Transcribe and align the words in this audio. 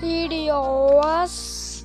videos. 0.00 1.84